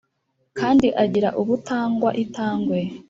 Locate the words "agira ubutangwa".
1.03-2.09